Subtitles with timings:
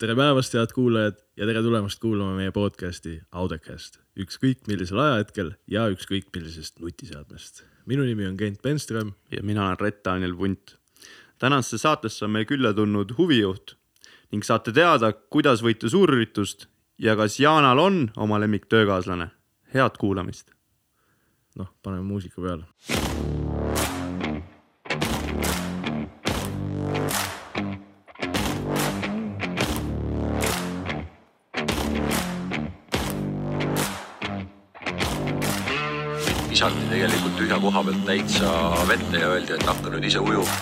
[0.00, 3.98] tere päevast, head kuulajad ja tere tulemast kuulama meie podcasti Audecast.
[4.16, 7.64] ükskõik millisel ajahetkel ja ükskõik millisest nutiseadmest.
[7.86, 9.12] minu nimi on Kent Penström.
[9.30, 10.78] ja mina olen Rett-Daniel Punt.
[11.38, 13.76] tänasesse saatesse on meil külla tulnud huvijuht
[14.32, 16.66] ning saate teada, kuidas võita suurüritust
[16.98, 19.30] ja kas Jaanal on oma lemmiktöökaaslane.
[19.74, 20.50] head kuulamist.
[21.56, 22.64] noh, paneme muusika peale.
[36.90, 38.50] Tegelikult tühja koha pealt täitsa
[38.88, 40.60] vette ja öeldi, et hakka nüüd ise ujuma.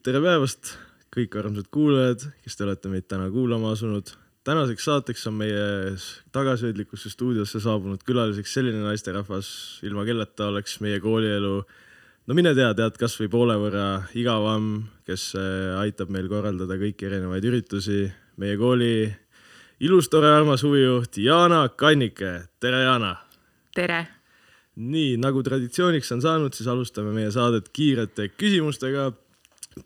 [0.00, 0.74] Tere päevast,
[1.12, 4.14] kõik armsad kuulajad, kes te olete meid täna kuulama asunud.
[4.44, 5.96] tänaseks saateks on meie
[6.32, 11.64] tagasihoidlikusse stuudiosse saabunud külaliseks selline naisterahvas, ilma kelleta oleks meie koolielu
[12.26, 17.44] no mine tea, tead kasvõi poole võrra igavam, kes äh, aitab meil korraldada kõiki erinevaid
[17.44, 18.10] üritusi.
[18.36, 19.12] meie kooli
[19.80, 23.18] ilus, tore, armas huvijuht Jana Kannike, tere Jana
[23.74, 24.06] tere!
[24.80, 29.10] nii nagu traditsiooniks on saanud, siis alustame meie saadet kiirete küsimustega.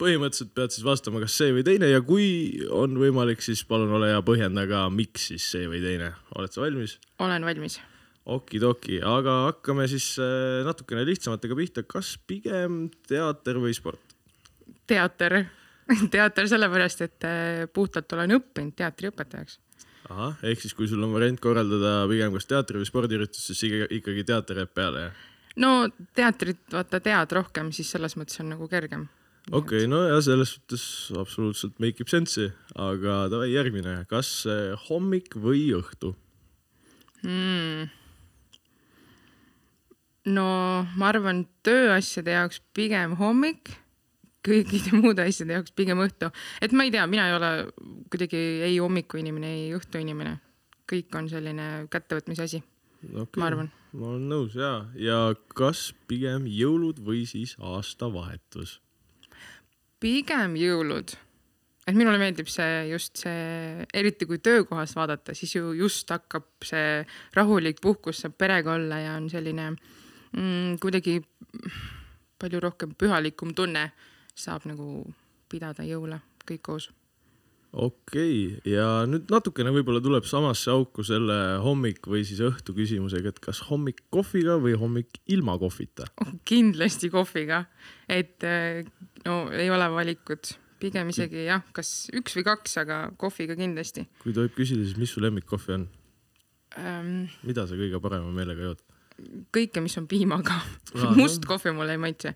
[0.01, 2.27] Põhimõtteliselt pead siis vastama, kas see või teine ja kui
[2.73, 6.15] on võimalik, siis palun ole hea, põhjenda ka, miks siis see või teine.
[6.39, 6.99] oled sa valmis?
[7.19, 7.81] olen valmis.
[8.25, 11.83] okidoki, aga hakkame siis äh, natukene lihtsamatega pihta.
[11.83, 14.17] kas pigem teater või sport?
[14.89, 15.45] teater
[16.15, 19.59] teater sellepärast, et äh, puhtalt olen õppinud teatriõpetajaks.
[20.09, 23.91] ahah, ehk siis kui sul on variant korraldada pigem kas teatri või spordiüritust, siis ikka-
[24.01, 25.29] ikkagi teater jääb peale, jah?
[25.61, 25.75] no
[26.17, 29.07] teatrit vaata tead rohkem, siis selles mõttes on nagu kergem.
[29.51, 30.85] Okei okay,, no ja selles suhtes
[31.21, 32.51] absoluutselt make ib sense'i,
[32.81, 36.15] aga davai järgmine, kas äh, hommik või õhtu?
[37.25, 37.89] mm.
[40.33, 40.49] no
[40.97, 43.75] ma arvan, tööasjade jaoks pigem hommik,
[44.45, 46.31] kõikide muude asjade jaoks pigem õhtu,
[46.65, 47.53] et ma ei tea, mina ei ole
[48.13, 48.41] kuidagi
[48.71, 50.39] ei hommikuinimene, ei õhtuinimene.
[50.89, 52.63] kõik on selline kättevõtmise asi,
[53.13, 53.41] okay.
[53.41, 53.71] ma arvan.
[53.93, 55.21] ma olen nõus ja, ja
[55.57, 58.81] kas pigem jõulud või siis aastavahetus?
[60.05, 61.17] Pigem jõulud.
[61.85, 67.03] et minule meeldib see just see, eriti kui töökohas vaadata, siis ju just hakkab see
[67.37, 71.19] rahulik puhkus, saab perega olla ja on selline mm, kuidagi
[72.41, 73.91] palju rohkem pühalikum tunne,
[74.35, 75.05] saab nagu
[75.49, 76.89] pidada jõule kõik koos.
[77.75, 83.35] Okei okay., ja nüüd natukene võib-olla tuleb samasse auku selle hommik või siis õhtu küsimusega,
[83.35, 86.07] et kas hommik kohviga või hommik ilma kohvita?
[86.49, 87.65] kindlasti kohviga,
[88.09, 88.47] et
[89.27, 94.35] no ei ole valikut, pigem isegi jah, kas üks või kaks, aga kohviga kindlasti kui
[94.37, 95.89] tohib küsida, siis mis su lemmikkohvi on?
[96.79, 97.15] ähm,.
[97.43, 98.87] mida sa kõige parema meelega jood?
[99.55, 100.61] kõike, mis on piimaga
[101.19, 102.35] must kohvi mulle ei maitse,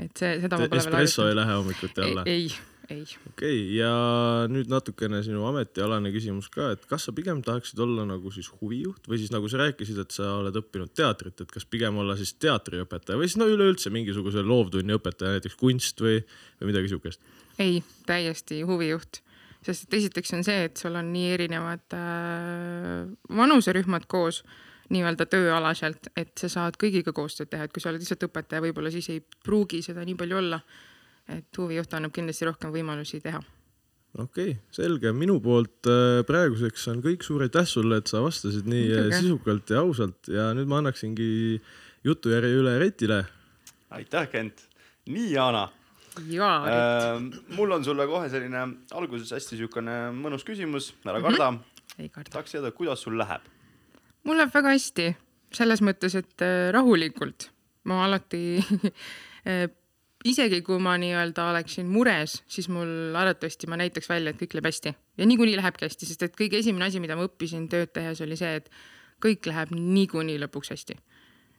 [0.00, 2.48] et see, seda ma pole veel espresso ei lähe hommikuti alla?, ei,
[2.90, 3.02] ei.
[3.02, 3.90] okei okay,, ja
[4.50, 9.08] nüüd natukene sinu ametialane küsimus ka, et kas sa pigem tahaksid olla nagu siis huvijuht
[9.10, 12.34] või siis nagu sa rääkisid, et sa oled õppinud teatrit, et kas pigem olla siis
[12.42, 16.20] teatriõpetaja või siis no üleüldse mingisuguse loovtunni õpetaja, näiteks kunst või,
[16.60, 17.22] või midagi siukest?
[17.62, 19.22] ei, täiesti huvijuht,
[19.64, 23.04] sest et esiteks on see, et sul on nii erinevad äh,
[23.42, 24.42] vanuserühmad koos
[24.92, 28.92] nii-öelda tööalaselt, et sa saad kõigiga koostööd teha, et kui sa oled lihtsalt õpetaja, võib-olla
[28.92, 30.60] siis ei pruugi seda nii palju olla.
[31.28, 33.40] Et huvijuht annab kindlasti rohkem võimalusi teha.
[34.18, 38.68] okei okay,, selge, minu poolt äh, praeguseks on kõik, suur aitäh sulle, et sa vastasid
[38.70, 39.22] nii äh, Muidugi.
[39.22, 41.30] sisukalt ja ausalt ja nüüd ma annaksingi
[42.04, 43.24] jutujärje üle Retile.
[43.90, 44.68] aitäh, Kent.
[45.06, 45.68] nii, Jaana
[46.30, 47.56] jaa äh,, äh,.
[47.56, 48.62] mul on sulle kohe selline
[48.94, 51.58] alguses hästi siukene mõnus küsimus, ära karda mm.
[51.58, 52.02] -hmm.
[52.02, 52.30] ei karda.
[52.30, 53.42] tahaks teada, kuidas sul läheb?
[54.24, 55.08] mul läheb väga hästi,
[55.52, 57.50] selles mõttes, et äh, rahulikult.
[57.84, 58.62] ma alati
[59.50, 59.68] äh,
[60.24, 64.68] isegi kui ma nii-öelda oleksin mures, siis mul arvatavasti ma näitaks välja, et kõik läheb
[64.70, 68.22] hästi ja niikuinii lähebki hästi, sest et kõige esimene asi, mida ma õppisin tööd tehes,
[68.24, 68.70] oli see, et
[69.24, 70.96] kõik läheb niikuinii lõpuks hästi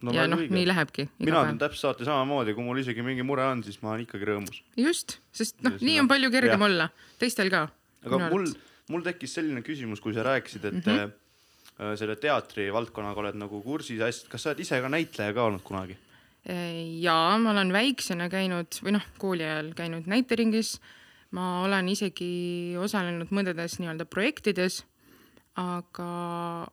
[0.01, 0.13] no,.
[0.15, 1.07] ja noh, nii lähebki.
[1.21, 4.29] mina teen täpselt saati samamoodi, kui mul isegi mingi mure on, siis ma olen ikkagi
[4.31, 4.61] rõõmus.
[4.79, 6.69] just, sest noh, nii on palju kergem jah.
[6.69, 6.89] olla,
[7.21, 7.67] teistel ka.
[8.05, 8.49] aga mul,
[8.93, 10.97] mul tekkis selline küsimus, kui sa rääkisid, et mm.
[10.97, 11.93] -hmm.
[12.01, 15.63] selle teatri valdkonnaga oled nagu kursis hästi, kas sa oled ise ka näitleja ka olnud
[15.63, 15.97] kunagi?
[16.45, 20.79] Ja ma olen väiksena käinud või noh, kooli ajal käinud näiteringis.
[21.35, 24.83] ma olen isegi osalenud mõndades nii-öelda projektides,
[25.59, 26.09] aga,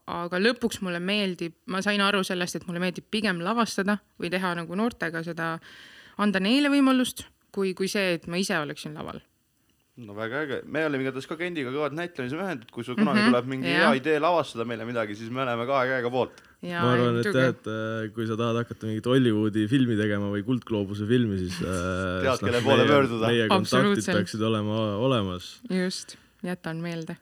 [0.07, 4.55] aga lõpuks mulle meeldib, ma sain aru sellest, et mulle meeldib pigem lavastada või teha
[4.59, 5.57] nagu noortega seda,
[6.23, 7.25] anda neile võimalust,
[7.55, 9.23] kui, kui see, et ma ise oleksin laval.
[9.97, 13.29] no väga äge, me oleme igatahes ka Kendiga kõvad näitlemise et kui sul kunagi Mhm,
[13.31, 16.43] tuleb mingi hea idee lavastada meile midagi, siis me oleme kahe käega poolt.
[16.63, 20.45] Ma arvan, et jah, et äh, kui sa tahad hakata mingit Hollywoodi filmi tegema või
[20.47, 23.31] Kuldgloobuse filmi, siis äh, Tead, kelle poole pöörduda.
[23.33, 26.15] meie kontaktid peaksid olema olemas just,
[26.47, 27.17] jätan meelde.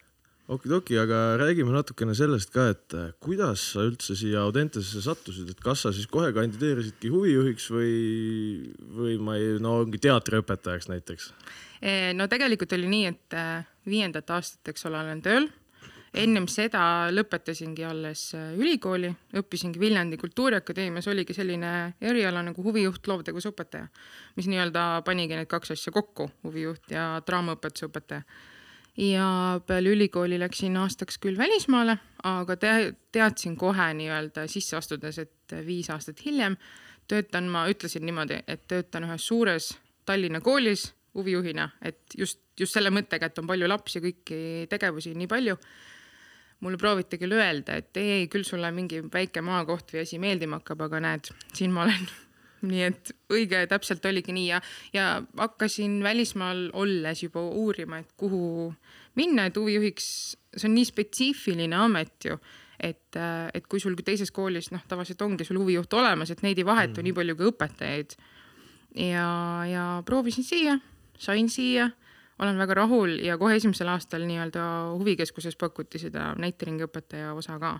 [0.50, 5.64] okidoki, aga räägime natukene sellest ka, et äh, kuidas sa üldse siia Audentesesse sattusid, et
[5.64, 7.94] kas sa siis kohe kandideerisidki huvijuhiks või,
[8.98, 11.30] või ma ei, no ongi teatriõpetajaks näiteks?
[11.80, 13.40] Eh, no tegelikult oli nii, et
[13.88, 15.48] viiendat aastat, eks ole, olen tööl.
[16.14, 16.82] Ennem seda
[17.14, 23.86] lõpetasingi alles äh, ülikooli, õppisingi Viljandi Kultuuriakadeemias, oligi selline eriala nagu huvijuht, loovtegevusõpetaja,
[24.36, 28.24] mis nii-öelda panigi need kaks asja kokku, huvijuht ja draamaõpetuse õpetaja.
[29.00, 29.26] Ja
[29.66, 31.94] peale ülikooli läksin aastaks küll välismaale,
[32.26, 32.72] aga te
[33.14, 36.58] teadsin kohe nii-öelda sisse astudes, et viis aastat hiljem
[37.10, 39.70] töötan ma, ütlesin niimoodi, et töötan ühes suures
[40.06, 45.30] Tallinna koolis huvijuhina, et just, just selle mõttega, et on palju lapsi, kõiki tegevusi nii
[45.30, 45.56] palju
[46.60, 50.60] mulle prooviti küll öelda, et ei, ei küll sulle mingi väike maakoht või asi meeldima
[50.60, 52.10] hakkab, aga näed, siin ma olen.
[52.70, 54.58] nii et õige täpselt oligi nii ja,
[54.92, 55.04] ja
[55.38, 58.42] hakkasin välismaal olles juba uurima, et kuhu
[59.16, 60.10] minna, et huvijuhiks,
[60.56, 62.36] see on nii spetsiifiline amet ju,
[62.76, 66.68] et, et kui sul teises koolis noh, tavaliselt ongi sul huvijuht olemas, et neid ei
[66.68, 67.08] vahetu mm.
[67.08, 68.14] nii palju kui õpetajaid.
[69.08, 69.26] ja,
[69.70, 70.76] ja proovisin siia,
[71.20, 71.90] sain siia
[72.40, 74.66] olen väga rahul ja kohe esimesel aastal nii-öelda
[74.98, 77.78] huvikeskuses pakuti seda näiteringi õpetaja osa ka.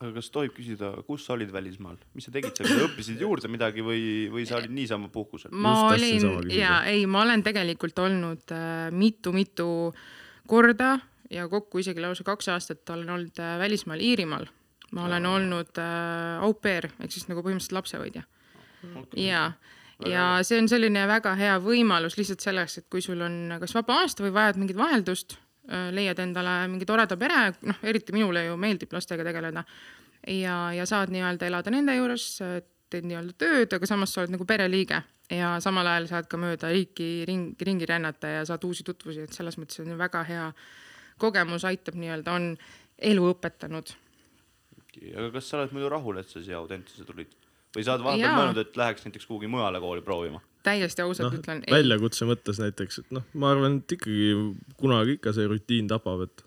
[0.00, 3.84] aga kas tohib küsida, kus sa olid välismaal, mis sa tegid seal, õppisid juurde midagi
[3.84, 5.52] või, või sa olid niisama puhkusel?
[5.52, 9.68] ma Just olin ja ei, ma olen tegelikult olnud äh, mitu-mitu
[10.48, 10.98] korda
[11.30, 14.46] ja kokku isegi lausa kaks aastat olen olnud äh, välismaal Iirimaal.
[14.92, 18.22] ma olen olnud äh, au pair ehk siis nagu põhimõtteliselt lapsehoidja.
[19.18, 19.50] Ja,
[20.04, 24.02] ja see on selline väga hea võimalus lihtsalt selleks, et kui sul on kas vaba
[24.02, 28.92] aasta või vajad mingit vaheldust, leiad endale mingi toreda pere, noh, eriti minule ju meeldib
[28.94, 29.64] lastega tegeleda
[30.30, 32.28] ja, ja saad nii-öelda elada nende juures,
[32.92, 35.02] teed nii-öelda tööd, aga samas sa oled nagu pereliige
[35.32, 39.34] ja samal ajal saad ka mööda riiki ringi, ringi rännata ja saad uusi tutvusi, et
[39.34, 40.50] selles mõttes on ju väga hea
[41.18, 42.52] kogemus, aitab nii-öelda, on
[43.10, 43.96] elu õpetanud
[44.96, 47.32] aga kas sa oled muidu rahul, et sa siia Audentesse tulid?
[47.76, 50.42] Või sa oled vahepeal mõelnud, et läheks näiteks kuhugi mujale kooli proovima?
[50.66, 51.62] täiesti ausalt no,, ütlen.
[51.70, 54.32] väljakutse mõttes näiteks, et noh, ma arvan, et ikkagi
[54.80, 56.42] kunagi ikka see rutiin tapab, et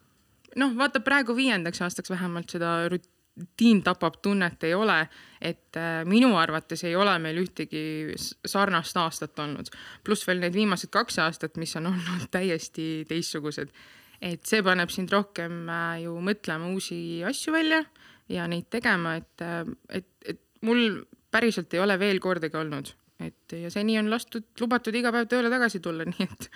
[0.59, 4.97] noh, vaata praegu viiendaks aastaks vähemalt seda rutiin tapab tunnet ei ole,
[5.41, 7.83] et äh, minu arvates ei ole meil ühtegi
[8.17, 9.71] sarnast aastat olnud,
[10.03, 13.71] pluss veel need viimased kaks aastat, mis on olnud täiesti teistsugused.
[14.19, 17.85] et see paneb sind rohkem äh, ju mõtlema uusi asju välja
[18.29, 19.47] ja neid tegema, et,
[19.89, 22.91] et, et mul päriselt ei ole veel kordagi olnud,
[23.23, 26.51] et ja seni on lastud, lubatud iga päev tööle tagasi tulla, nii et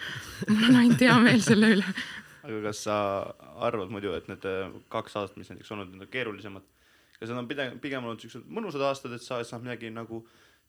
[0.49, 1.95] mul on ainult hea meel selle üle
[2.43, 2.95] aga kas sa
[3.63, 6.65] arvad muidu, et need äh, kaks aastat, mis näiteks olnud, need on keerulisemad,
[7.19, 10.23] kas need on pigem, pigem olnud siuksed mõnusad aastad, et sa saad midagi nagu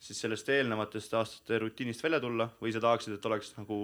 [0.05, 3.79] siis sellest eelnevatest aastate rutiinist välja tulla või sa tahaksid, et oleks nagu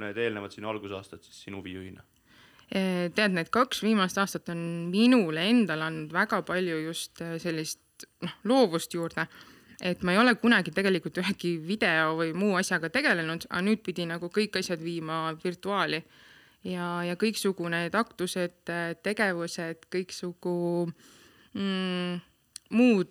[0.00, 2.04] need eelnevad sinu algusaastad siis sinu huvijuhina?
[2.72, 4.62] Eh, tead, need kaks viimast aastat on
[4.92, 9.26] minule endale andnud väga palju just eh, sellist noh, loovust juurde.
[9.82, 14.06] Et ma ei ole kunagi tegelikult ühegi video või muu asjaga tegelenud, aga nüüd pidi
[14.06, 15.98] nagu kõik asjad viima virtuaali.
[16.62, 18.70] Ja, ja kõiksugu need aktused,
[19.02, 20.54] tegevused, kõiksugu
[21.58, 22.20] mm,
[22.78, 23.10] muud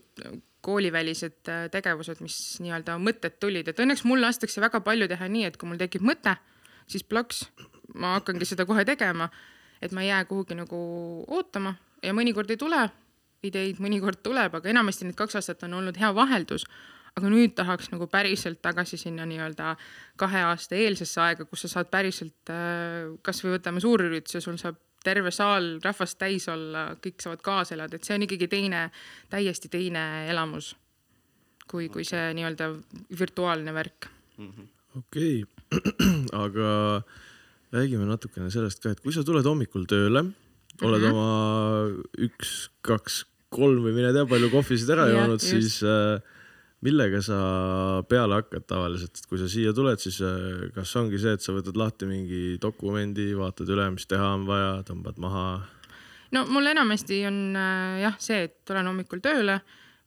[0.64, 5.58] koolivälised tegevused, mis nii-öelda mõtted tulid, et õnneks mul lastakse väga palju teha nii, et
[5.60, 6.38] kui mul tekib mõte,
[6.88, 7.44] siis plaks,
[7.98, 9.28] ma hakkangi seda kohe tegema,
[9.82, 10.80] et ma ei jää kuhugi nagu
[11.28, 11.76] ootama
[12.06, 12.86] ja mõnikord ei tule
[13.48, 16.66] ideid, mõnikord tuleb, aga enamasti need kaks aastat on olnud hea vaheldus.
[17.12, 19.74] aga nüüd tahaks nagu päriselt tagasi sinna nii-öelda
[20.16, 22.52] kahe aasta eelsesse aega, kus sa saad päriselt,
[23.22, 28.08] kasvõi võtame suurürituse, sul saab terve saal rahvast täis olla, kõik saavad kaasa elada, et
[28.08, 28.86] see on ikkagi teine,
[29.30, 30.72] täiesti teine elamus
[31.68, 32.70] kui, kui see nii-öelda
[33.20, 34.08] virtuaalne värk
[34.98, 35.82] okei okay.
[36.44, 36.70] aga
[37.72, 40.26] räägime natukene sellest ka, et kui sa tuled hommikul tööle,
[40.84, 41.12] oled Mhm.
[41.12, 41.88] oma
[42.28, 46.22] üks, kaks, kolm või mine tea palju kohvisid ära joonud, siis äh,
[46.86, 47.40] millega sa
[48.10, 51.78] peale hakkad tavaliselt, kui sa siia tuled, siis äh, kas ongi see, et sa võtad
[51.78, 55.46] lahti mingi dokumendi, vaatad üle, mis teha on vaja, tõmbad maha?
[56.32, 59.60] No mul enamasti on äh, jah see, et tulen hommikul tööle,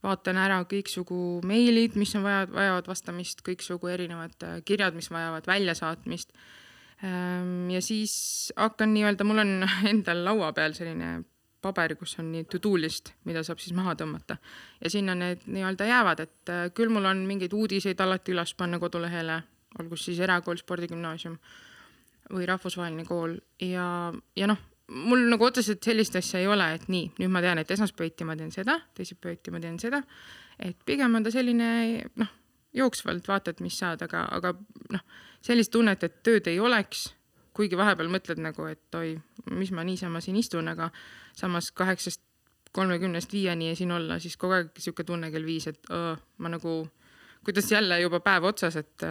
[0.05, 5.47] vaatan ära kõiksugu meilid, mis on vaja, vajavad vastamist, kõiksugu erinevad äh, kirjad, mis vajavad
[5.51, 6.37] väljasaatmist.
[7.05, 8.13] ja siis
[8.57, 11.19] hakkan nii-öelda, mul on endal laua peal selline
[11.65, 14.37] paber, kus on nii to-do list, mida saab siis maha tõmmata.
[14.83, 18.81] Ja sinna need nii-öelda jäävad, et äh, küll mul on mingeid uudiseid alati üles panna
[18.83, 19.41] kodulehele,
[19.81, 21.39] olgu siis erakool, spordigümnaasium
[22.35, 23.37] või rahvusvaheline kool.
[23.63, 23.89] Ja,
[24.37, 24.61] ja noh,
[24.95, 28.37] mul nagu otseselt sellist asja ei ole, et nii, nüüd ma tean, et esmaspäeviti ma
[28.39, 30.03] teen seda, teisipäeviti ma teen seda,
[30.59, 31.69] et pigem on ta selline
[32.21, 32.33] noh,
[32.75, 34.55] jooksvalt vaatad, mis saad, aga, aga
[34.93, 35.05] noh,
[35.45, 37.09] sellist tunnet, et tööd ei oleks,
[37.55, 39.15] kuigi vahepeal mõtled nagu, et oi,
[39.55, 40.91] mis ma niisama siin istun, aga
[41.37, 42.23] samas kaheksast
[42.75, 46.81] kolmekümnest viieni siin olla, siis kogu aeg sihuke tunne kell viis, et öö, ma nagu,
[47.47, 49.07] kuidas jälle juba päev otsas, et,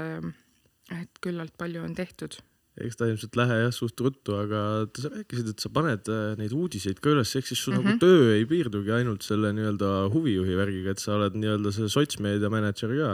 [0.92, 2.42] et küllalt palju on tehtud
[2.82, 4.62] eks ta ilmselt lähe jah suht ruttu, aga
[4.98, 8.00] sa rääkisid, et sa paned äh, neid uudiseid ka üles, ehk siis sul mm -hmm.
[8.00, 12.50] nagu töö ei piirdugi ainult selle nii-öelda huvijuhi värgiga, et sa oled nii-öelda see sotsmeedia
[12.50, 13.12] mänedžer ka.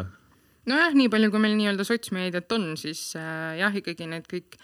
[0.70, 4.60] nojah, nii palju, kui meil nii-öelda sotsmeediat on, siis äh, jah, ikkagi need kõik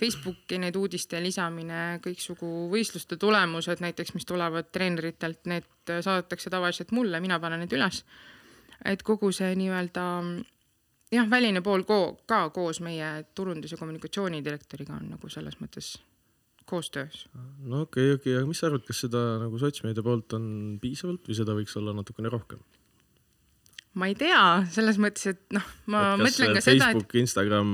[0.00, 6.94] Facebooki need uudiste lisamine, kõiksugu võistluste tulemused näiteks, mis tulevad treeneritelt, need äh, saadetakse tavaliselt
[6.96, 8.04] mulle, mina panen need üles.
[8.84, 10.04] et kogu see nii-öelda
[11.12, 15.98] jah, väline pool ko ka koos meie turundus- ja kommunikatsioonidirektoriga on nagu selles mõttes
[16.70, 17.28] koostöös.
[17.58, 20.44] no okei okay,, okei okay., aga mis sa arvad, kas seda nagu sotsmeedia poolt on
[20.82, 22.62] piisavalt või seda võiks olla natukene rohkem?
[23.98, 27.72] Ma ei tea, selles mõttes, et noh, ma et mõtlen ka seda, et Facebook, Instagram,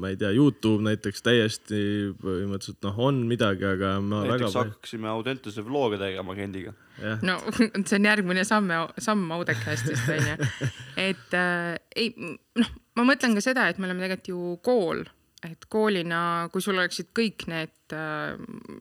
[0.00, 1.80] ma ei tea, Youtube näiteks täiesti
[2.22, 6.74] põhimõtteliselt noh, on midagi, aga ma näiteks väga hakkaksime Audentese vlog'e tegema Kendiga.
[7.02, 7.38] jah, no
[7.88, 10.50] see on järgmine samm, samm Audecastist onju.
[11.08, 12.14] et äh, ei,
[12.60, 15.04] noh, ma mõtlen ka seda, et me oleme tegelikult ju kool,
[15.46, 16.22] et koolina,
[16.52, 18.36] kui sul oleksid kõik need äh,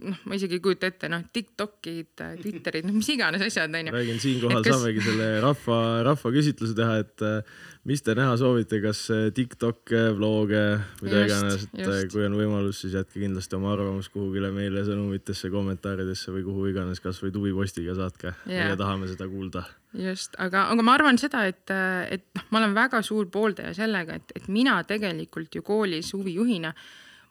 [0.09, 3.93] noh, ma isegi ei kujuta ette, noh, Tiktokid, Twitterid, noh, mis iganes asjad onju.
[3.95, 7.57] räägin siinkohal Et kas- saamegi selle rahva, rahvaküsitluse teha, et äh,
[7.89, 10.63] mis te näha soovite, kas äh, TikTok'e, vlog'e,
[11.01, 15.49] mida iganes, et äh, kui on võimalus, siis jätke kindlasti oma arvamus kuhugile meile sõnumitesse,
[15.53, 19.63] kommentaaridesse või kuhu iganes, kasvõi tuvipostiga saatke yeah., meie tahame seda kuulda.
[19.97, 21.65] just, aga, aga ma arvan seda, et,
[22.13, 26.73] et noh, ma olen väga suur pooldaja sellega, et, et mina tegelikult ju koolis huvijuhina,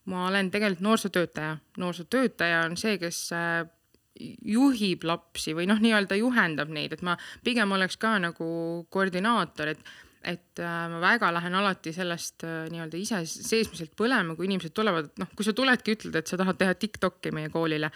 [0.09, 1.57] ma olen tegelikult noorsootöötaja.
[1.77, 3.63] noorsootöötaja on see, kes äh,
[4.45, 8.51] juhib lapsi või noh, nii-öelda juhendab neid, et ma pigem oleks ka nagu
[8.91, 9.97] koordinaator, et
[10.29, 15.13] et äh, ma väga lähen alati sellest äh, nii-öelda ise seesmiselt põlema, kui inimesed tulevad,
[15.21, 17.93] noh, kui sa tuledki, ütled, et sa tahad teha Tiktoki meie koolile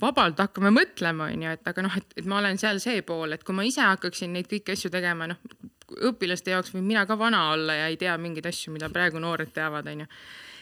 [0.00, 3.44] vabalt hakkame mõtlema, onju, et aga noh, et, et ma olen seal see pool, et
[3.44, 5.40] kui ma ise hakkaksin neid kõiki asju tegema, noh,
[6.10, 9.52] õpilaste jaoks võin mina ka vana olla ja ei tea mingeid asju, mida praegu noored
[9.54, 10.08] teavad, onju.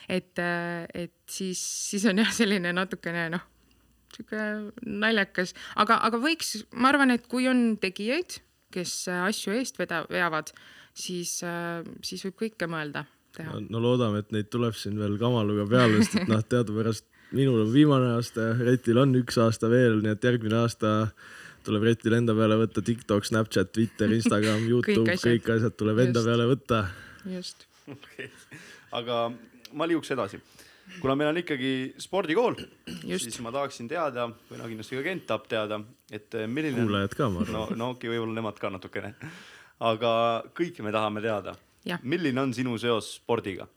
[0.08, 3.44] et, et siis, siis on jah, selline natukene noh,
[4.14, 4.44] sihuke
[4.88, 8.40] naljakas, aga, aga võiks, ma arvan, et kui on tegijaid,
[8.74, 10.52] kes äh, asju eest veda-, veavad,
[10.98, 11.38] siis,
[12.04, 13.04] siis võib kõike mõelda
[13.36, 13.60] teha.
[13.70, 17.72] no loodame, et neid tuleb siin veel kamaluga peale, sest et noh, teadupärast minul on
[17.72, 20.94] viimane aasta, Retil on üks aasta veel, nii et järgmine aasta
[21.66, 25.26] tuleb Retil enda peale võtta TikTok, Snapchat, Twitter, Instagram, Youtube, asjad.
[25.28, 26.30] kõik asjad tuleb enda Just.
[26.30, 26.82] peale võtta.
[27.28, 27.68] just.
[27.94, 28.30] okei,
[28.96, 29.22] aga
[29.72, 30.40] ma liiguks edasi.
[31.02, 32.56] kuna meil on ikkagi spordikool,
[33.04, 33.26] Just.
[33.26, 37.16] siis ma tahaksin teada või no kindlasti ka Kent tahab teada, et eh, milline kuulajad
[37.16, 37.54] ka, ma arvan.
[37.54, 39.14] no, no okei okay,, võib-olla nemad ka natukene.
[39.80, 40.12] aga
[40.56, 41.54] kõike me tahame teada
[42.02, 43.68] milline on sinu seos spordiga?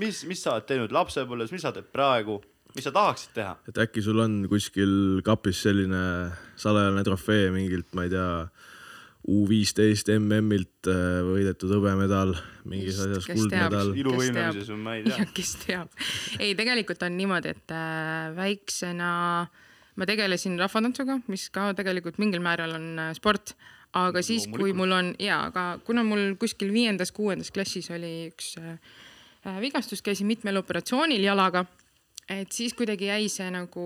[0.00, 2.38] mis, mis sa oled teinud lapsepõlves, mis sa teed praegu,
[2.76, 3.56] mis sa tahaksid teha?
[3.68, 6.02] et äkki sul on kuskil kapis selline
[6.60, 8.30] salajane trofee mingilt, ma ei tea,
[9.28, 12.32] U viisteist MM-ilt äh, võidetud hõbemedal,
[12.64, 13.98] mingis Just, asjas kuldmedal teab..
[14.00, 15.26] iluvõimlemises või ma ei ja tea.
[15.36, 15.98] kes teab.
[16.38, 19.10] ei, tegelikult on niimoodi, et äh, väiksena
[20.00, 23.54] ma tegelesin rahvatantsuga, mis ka tegelikult mingil määral on äh, sport,
[23.98, 28.78] aga siis, kui mul on ja, aga kuna mul kuskil viiendas-kuuendas klassis oli üks äh,
[29.44, 31.66] äh, vigastus, käisin mitmel operatsioonil jalaga,
[32.30, 33.84] et siis kuidagi jäi see nagu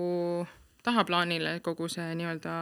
[0.85, 2.55] tahaplaanile kogu see nii-öelda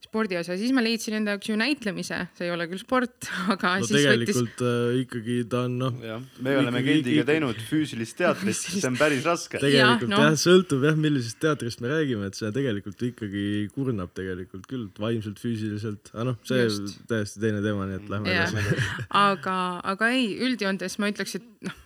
[0.00, 3.74] spordi osa, siis ma leidsin enda jaoks ju näitlemise, see ei ole küll sport, aga
[3.82, 8.16] no siis võttis tegelikult äh, ikkagi ta on noh, me oleme Kendiga ikkagi- teinud füüsilist
[8.18, 9.60] teatrit, see on päris raske.
[9.60, 10.24] tegelikult jah, noh.
[10.24, 13.44] jah, sõltub jah, millisest teatrist me räägime, et see tegelikult ikkagi
[13.76, 17.00] kurnab tegelikult küll vaimselt, füüsiliselt, aga noh, see Just.
[17.10, 18.88] täiesti teine teema, nii et lähme edasi.
[19.28, 19.56] aga,
[19.92, 21.76] aga ei, üldjoontes ma ütleks, et noh,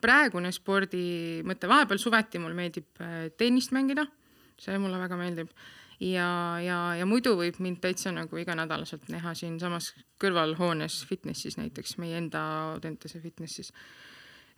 [0.00, 1.06] praegune spordi
[1.44, 4.06] mõte, vahepeal suveti mul meeldib äh, tennist mängida,
[4.62, 5.50] see mulle väga meeldib
[6.00, 6.28] ja,
[6.60, 12.42] ja, ja muidu võib mind täitsa nagu iganädalaselt näha siinsamas kõrvalhoones fitnessis näiteks meie enda
[12.74, 13.72] Audentese fitnessis.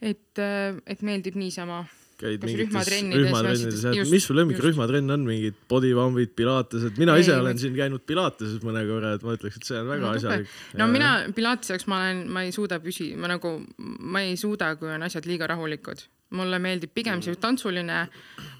[0.03, 0.39] et,
[0.87, 1.85] et meeldib niisama
[2.19, 4.67] käid mingites rühmatrennides mis su lemmik just.
[4.67, 9.15] rühmatrenn on, mingid bodypump'id, pilatesed, mina Ei, ise ma- olen siin käinud pilateses mõne korra,
[9.15, 10.55] et ma ütleks, et see on väga asjalik.
[10.81, 14.75] no mina pilatese jaoks ma olen, ma ei suuda püsi-, ma nagu, ma ei suuda,
[14.81, 16.07] kui on asjad liiga rahulikud.
[16.35, 18.03] mulle meeldib pigem see tantsuline,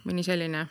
[0.07, 0.69] mõni selline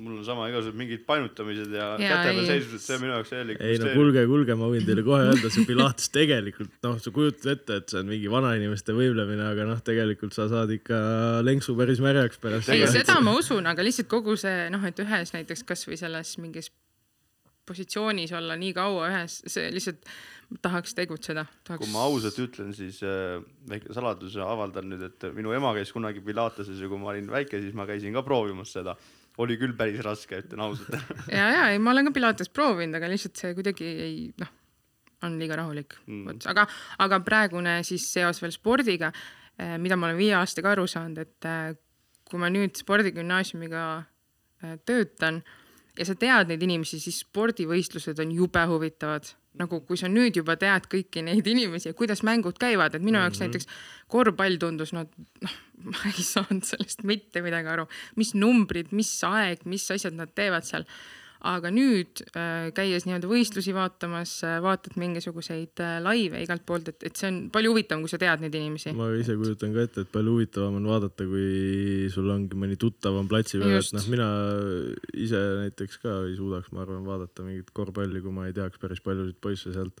[0.00, 2.46] mul on sama igasugused mingid painutamised ja, ja käte peal ei.
[2.48, 5.50] seismised, see on minu jaoks täielik ei no kuulge, kuulge, ma võin teile kohe öelda,
[5.54, 9.82] see pilates tegelikult noh, sa kujutad ette, et see on mingi vanainimeste võimlemine, aga noh,
[9.86, 10.98] tegelikult sa saad ikka
[11.46, 15.34] lenksu päris märjaks pärast ei, seda ma usun, aga lihtsalt kogu see noh, et ühes
[15.36, 16.72] näiteks kasvõi selles mingis
[17.66, 20.04] positsioonis olla nii kaua ühes, see lihtsalt
[20.62, 21.46] tahaks tegutseda.
[21.70, 26.22] kui ma ausalt ütlen, siis äh, väike saladuse avaldan nüüd, et minu ema käis kunagi
[26.24, 28.96] Pilateses ja kui ma olin väike, siis ma käisin ka proovimas seda.
[29.38, 30.98] Oli küll päris raske, ütlen ausalt.
[31.38, 34.52] ja, ja ei, ma olen ka pilates proovinud, aga lihtsalt see kuidagi ei noh,
[35.26, 36.28] on liiga rahulik Mm.
[36.28, 36.44] mm..
[36.52, 36.66] aga,
[37.02, 39.12] aga praegune siis seos veel spordiga,
[39.78, 41.74] mida ma olen viie aastaga aru saanud, et äh,
[42.28, 45.42] kui ma nüüd spordigümnaasiumiga äh, töötan
[45.98, 49.30] ja sa tead neid inimesi, siis spordivõistlused on jube huvitavad.
[49.60, 53.20] Nagu kui sa nüüd juba tead kõiki neid inimesi ja kuidas mängud käivad, et minu
[53.20, 53.52] jaoks mm -hmm.
[53.54, 53.66] näiteks
[54.10, 55.04] korvpall tundus, no
[55.42, 55.58] noh,
[55.90, 60.66] ma ei saanud sellest mitte midagi aru, mis numbrid, mis aeg, mis asjad nad teevad
[60.66, 60.86] seal.
[61.44, 67.20] Aga nüüd äh, käies nii-öelda võistlusi vaatamas, vaatad mingisuguseid äh, laive igalt poolt, et, et
[67.20, 68.94] see on palju huvitavam, kui sa tead neid inimesi.
[68.96, 73.28] ma ise kujutan ka ette, et palju huvitavam on vaadata, kui sul ongi mõni tuttavam
[73.30, 74.30] platsi peal, et noh, mina
[75.26, 79.04] ise näiteks ka ei suudaks, ma arvan, vaadata mingit korvpalli, kui ma ei teaks päris
[79.04, 80.00] paljusid poisse sealt.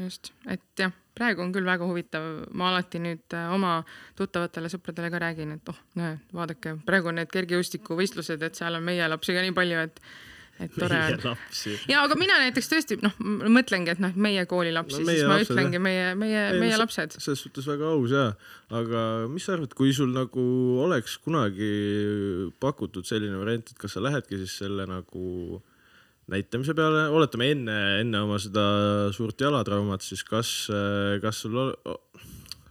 [0.00, 3.80] just, et jah, praegu on küll väga huvitav, ma alati nüüd äh, oma
[4.18, 8.86] tuttavatele sõpradele ka räägin, et oh, näe, vaadake, praegu on need kergejõustikuvõistlused, et seal on
[8.86, 10.02] meie lapsi ka nii palju, et,
[10.60, 11.16] et tore on.
[11.24, 11.74] lapsi.
[11.90, 13.14] ja aga mina näiteks tõesti noh,
[13.50, 15.84] mõtlengi, et noh, meie kooli lapsi No siis ma lapsed, ütlengi jah.
[15.86, 17.16] meie, meie, meie lapsed.
[17.18, 18.28] selles suhtes väga aus jaa,
[18.80, 20.44] aga mis sa arvad, kui sul nagu
[20.84, 21.72] oleks kunagi
[22.62, 25.60] pakutud selline variant, et kas sa lähedki siis selle nagu
[26.30, 28.64] näitamise peale, oletame enne, enne oma seda
[29.16, 30.52] suurt jalatraumat, siis kas,
[31.24, 31.74] kas sul ol-,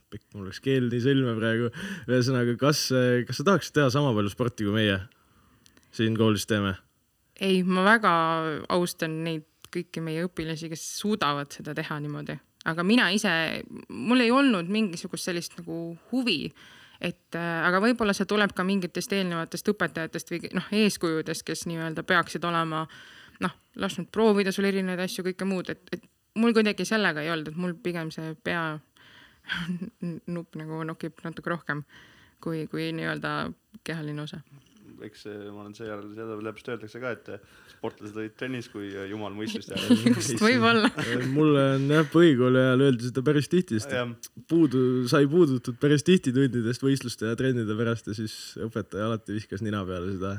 [0.09, 1.71] pikk, mul läks keel nii sõlme praegu,
[2.07, 2.87] ühesõnaga, kas,
[3.27, 5.01] kas sa tahaksid teha sama palju sporti kui meie
[5.95, 6.77] siin koolis teeme?
[7.41, 8.11] ei, ma väga
[8.75, 12.35] austan neid kõiki meie õpilasi, kes suudavad seda teha niimoodi,
[12.69, 13.31] aga mina ise,
[13.89, 15.79] mul ei olnud mingisugust sellist nagu
[16.11, 16.41] huvi,
[16.99, 22.03] et äh, aga võib-olla see tuleb ka mingitest eelnevatest õpetajatest või noh, eeskujudest, kes nii-öelda
[22.07, 22.83] peaksid olema
[23.43, 26.03] noh, lasknud proovida sul erinevaid asju, kõike muud, et, et
[26.39, 28.63] mul kuidagi sellega ei olnud, et mul pigem see pea
[30.35, 31.85] nupp nagu nokib natuke rohkem
[32.43, 33.51] kui, kui nii-öelda
[33.87, 34.41] kehaline osa.
[35.07, 37.29] Eks see- ma olen seejärel, seda läbi öeldakse ka, et
[37.71, 40.11] sportlased olid trennis, kui jumal mõistust järele.
[40.13, 40.89] just, võib-olla.
[41.37, 43.95] mulle on jah, põhikooli ajal öeldi seda päris tihti, sest
[44.51, 49.63] puudu, sai puudutud päris tihti tundidest võistluste ja trennide pärast ja siis õpetaja alati viskas
[49.65, 50.35] nina peale seda.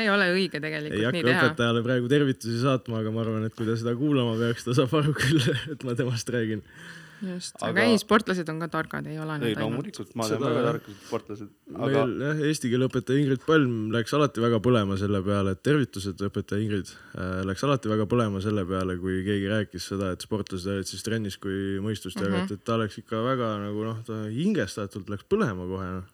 [0.00, 1.46] ei ole õige ei tegelikult nii hakka teha.
[1.50, 4.94] õpetajale praegu tervitusi saatma, aga ma arvan, et kui ta seda kuulama peaks, ta saab
[5.00, 5.42] aru küll,
[5.74, 6.64] et ma temast räägin.
[7.22, 9.60] just, Aga- aga ei, sportlased on ka targad, ei ole ei nad ainult.
[9.62, 14.14] loomulikult, ma Seda- väga tarkad sportlased, aga meil jah, eesti keele õpetaja Ingrid Palm läks
[14.18, 18.64] alati väga põlema selle peale, et tervitused õpetaja Ingrid äh, läks alati väga põlema selle
[18.68, 22.76] peale, kui keegi rääkis seda, et sportlased olid siis trennis, kui mõistust jagati, et ta
[22.80, 26.10] läks ikka väga nagu noh, ta hingestatult läks põlema kohe noh.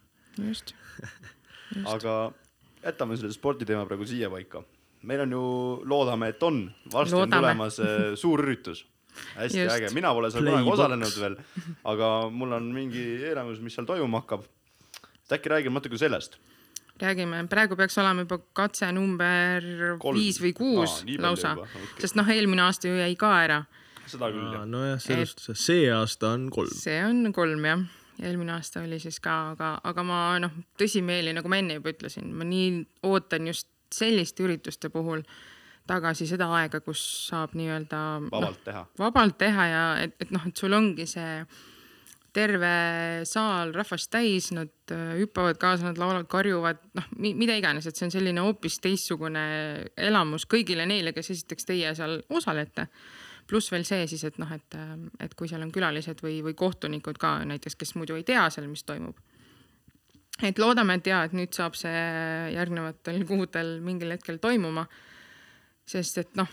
[0.51, 0.75] just,
[1.95, 2.21] aga
[2.85, 4.63] jätame selle sporditeema praegu siia paika.
[5.03, 5.43] meil on ju,
[5.89, 7.37] loodame, et on, varsti Loodame.
[7.37, 8.85] on tulemas äh, suur üritus.
[9.37, 9.75] Hästi Just.
[9.75, 11.37] äge, mina pole seal kunagi osalenud veel,
[11.93, 14.47] aga mul on mingi eelarvamus, mis seal toimuma hakkab.
[15.25, 16.39] et äkki räägime natuke sellest.
[17.03, 19.69] räägime, praegu peaks olema juba katse number
[19.99, 20.19] Kolm.
[20.19, 23.63] viis või kuus Aa, lausa okei., sest noh, eelmine aasta ju jäi ka ära.
[24.07, 24.67] seda küll jah.
[24.67, 26.75] nojah, selles suhtes, see aasta on kolm.
[26.75, 27.85] see on kolm jah,
[28.23, 32.33] eelmine aasta oli siis ka, aga, aga ma noh, tõsimeeli, nagu ma enne juba ütlesin,
[32.35, 35.25] ma nii ootan just selliste ürituste puhul
[35.91, 38.87] tagasi seda aega, kus saab nii-öelda noh, vabalt teha.
[39.01, 41.35] vabalt teha ja et, et noh, et sul ongi see
[42.35, 42.75] terve
[43.27, 48.15] saal rahvast täis, nad hüppavad kaasa, nad laulavad, karjuvad, noh, mida iganes, et see on
[48.15, 49.43] selline hoopis teistsugune
[49.99, 52.87] elamus kõigile neile, kes esiteks teie seal osalete.
[53.51, 54.79] pluss veel see siis, et noh, et,
[55.19, 58.69] et kui seal on külalised või, või kohtunikud ka näiteks, kes muidu ei tea seal,
[58.71, 59.19] mis toimub.
[60.43, 62.05] et loodame, et jaa, et nüüd saab see
[62.55, 64.87] järgnevatel kuudel mingil hetkel toimuma
[65.91, 66.47] sest et noh,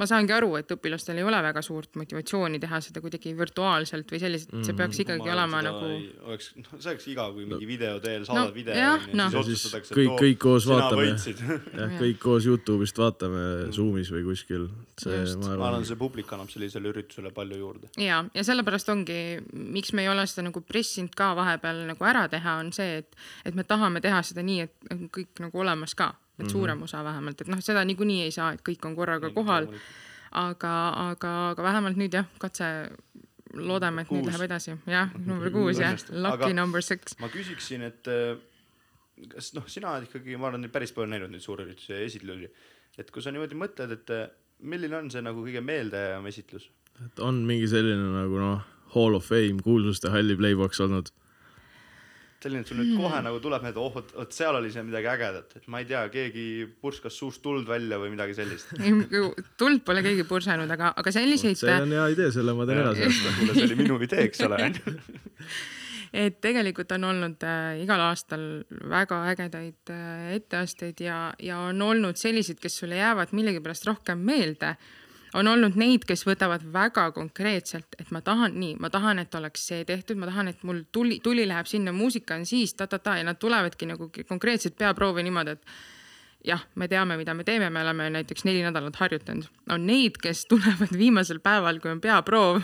[0.00, 4.20] ma saangi aru, et õpilastel ei ole väga suurt motivatsiooni teha seda kuidagi virtuaalselt või
[4.22, 5.90] selliselt, see peaks ikkagi olema nagu.
[6.30, 9.02] oleks, noh, see oleks igav, kui mingi video teel saadad No, video noh.
[9.04, 11.04] siis Ja siis otsustatakse, kõik- kõik koos vaatame.
[11.12, 13.42] jah, kõik koos Youtube'ist vaatame
[13.76, 14.64] Zoom'is või kuskil.
[15.02, 17.92] see, ma arvan, arvan, see publik annab sellisele üritusele palju juurde.
[18.00, 19.20] ja, ja sellepärast ongi,
[19.52, 23.16] miks me ei ole seda nagu pressinud ka vahepeal nagu ära teha, on see, et,
[23.44, 27.02] et me tahame teha seda nii, et on kõik nagu olemas ka, et suurem osa
[27.06, 29.68] vähemalt, et noh, seda niikuinii ei saa, et kõik on korraga kohal.
[30.32, 30.74] aga,
[31.10, 32.68] aga, aga vähemalt nüüd jah, katse,
[33.52, 34.32] loodame, et nüüd Kuus.
[34.32, 37.18] läheb edasi, jah, number kuus jah, lucky Aga- number six.
[37.20, 38.36] ma küsiksin, et äh,
[39.32, 42.48] kas noh, sina oled ikkagi, ma arvan, päris palju näinud neid suurüritusi ja esitlusi,
[42.98, 44.28] et kui sa niimoodi mõtled, et eh,
[44.72, 46.68] milline on see nagu kõige meeldejäävam esitlus?
[47.02, 51.08] et on mingi selline nagu noh, Hall of Fame kuulsuste halli playbox olnud.
[52.44, 55.10] selline, et sul nüüd kohe nagu tuleb meelde, oh, vot, vot seal oli see midagi
[55.12, 56.46] ägedat, et ma ei tea, keegi
[56.82, 58.72] purskas suust tuld välja või midagi sellist.
[59.60, 63.10] tuld pole keegi pursanud, aga, aga selliseid see on hea idee, selle ma teen edasi.
[63.38, 64.60] kuule, see oli minu idee, eks ole,
[66.24, 68.42] et tegelikult on olnud äh, igal aastal
[68.92, 74.76] väga ägedaid äh, etteasteid ja, ja on olnud selliseid, kes sulle jäävad millegipärast rohkem meelde.
[75.34, 79.64] On olnud neid, kes võtavad väga konkreetselt, et ma tahan nii, ma tahan, et oleks
[79.70, 83.26] see tehtud, ma tahan, et mul tuli, tuli läheb sinna, muusika on siis ta-ta-ta ja
[83.26, 85.74] nad tulevadki nagu konkreetselt peaproovi niimoodi, et
[86.52, 89.48] jah, me teame, mida me teeme, me oleme näiteks neli nädalat harjutanud.
[89.70, 92.62] on neid, kes tulevad viimasel päeval, kui on peaproov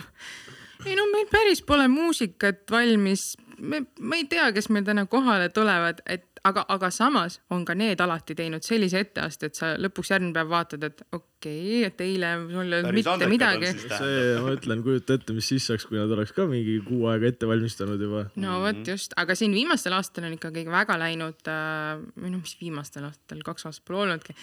[0.85, 5.49] ei no meil päris pole muusikat valmis, me, ma ei tea, kes meil täna kohale
[5.51, 10.11] tulevad, et aga, aga samas on ka need alati teinud sellise etteaste, et sa lõpuks
[10.13, 13.71] järgmine päev vaatad, et okei okay,, et eile mul ei olnud mitte midagi.
[13.85, 17.31] see, ma ütlen, kujuta ette, mis siis saaks, kui nad oleks ka mingi kuu aega
[17.31, 18.25] ette valmistanud juba.
[18.41, 22.55] no vot just, aga siin viimastel aastatel on ikkagi väga läinud äh,, või noh, mis
[22.61, 24.35] viimastel aastatel, kaks aastat pole olnudki,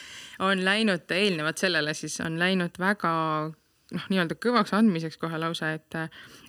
[0.47, 3.15] on läinud eelnevalt sellele siis on läinud väga
[3.95, 6.01] noh, nii-öelda kõvaks andmiseks kohe lausa, et,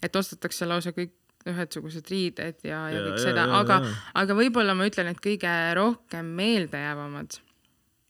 [0.03, 1.15] et ostetakse lausa kõik
[1.53, 3.81] ühesugused riided ja, ja Ja, kõik ja, seda, aga
[4.17, 7.39] aga võib-olla ma ütlen, et kõige rohkem meeldejäävamad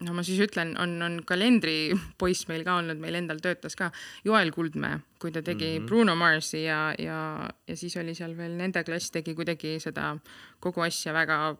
[0.05, 3.89] no ma siis ütlen, on, on kalendripoiss meil ka olnud, meil endal töötas ka,
[4.25, 5.87] Joel Kuldmäe, kui ta tegi mm -hmm.
[5.87, 10.17] Bruno Marsi ja, ja, ja siis oli seal veel nende klass tegi kuidagi seda
[10.59, 11.55] kogu asja väga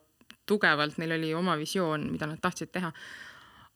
[0.46, 2.92] tugevalt, neil oli oma visioon, mida nad tahtsid teha.